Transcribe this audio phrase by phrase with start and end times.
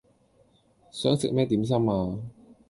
[0.89, 2.17] 想食咩點心呀